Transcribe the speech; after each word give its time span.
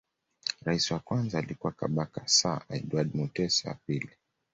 Rais 0.63 0.91
wa 0.91 0.99
kwanza 0.99 1.39
alikuwa 1.39 1.73
Kabaka 1.73 2.27
Sir 2.27 2.61
Edward 2.69 3.13
Mutesa 3.15 3.69
wa 3.69 3.75
pili 3.75 4.09